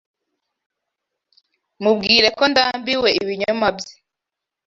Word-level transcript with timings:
Mubwire 1.83 2.27
ko 2.37 2.43
ndambiwe 2.51 3.09
ibinyoma 3.21 3.67
bye. 3.77 3.93